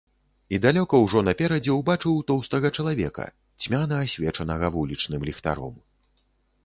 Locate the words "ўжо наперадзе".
1.01-1.75